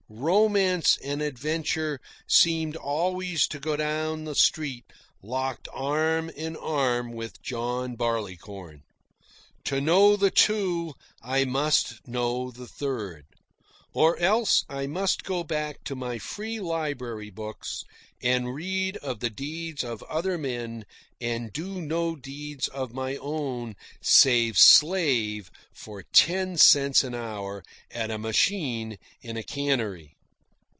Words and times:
Romance 0.13 0.97
and 1.01 1.21
Adventure 1.21 1.97
seemed 2.27 2.75
always 2.75 3.47
to 3.47 3.61
go 3.61 3.77
down 3.77 4.25
the 4.25 4.35
street 4.35 4.83
locked 5.23 5.69
arm 5.71 6.29
in 6.29 6.57
arm 6.57 7.13
with 7.13 7.41
John 7.41 7.95
Barleycorn. 7.95 8.83
To 9.63 9.79
know 9.79 10.17
the 10.17 10.29
two, 10.29 10.95
I 11.21 11.45
must 11.45 12.05
know 12.05 12.51
the 12.51 12.67
third. 12.67 13.25
Or 13.93 14.17
else 14.19 14.65
I 14.69 14.85
must 14.85 15.23
go 15.23 15.45
back 15.45 15.83
to 15.85 15.95
my 15.95 16.17
free 16.19 16.59
library 16.59 17.29
books 17.29 17.83
and 18.23 18.53
read 18.53 18.95
of 18.97 19.19
the 19.19 19.29
deeds 19.29 19.83
of 19.83 20.03
other 20.03 20.37
men 20.37 20.85
and 21.19 21.51
do 21.51 21.81
no 21.81 22.15
deeds 22.15 22.67
of 22.69 22.93
my 22.93 23.15
own 23.17 23.75
save 23.99 24.55
slave 24.57 25.51
for 25.73 26.03
ten 26.13 26.55
cents 26.55 27.03
an 27.03 27.15
hour 27.15 27.63
at 27.89 28.11
a 28.11 28.17
machine 28.17 28.97
in 29.21 29.35
a 29.35 29.43
cannery. 29.43 30.15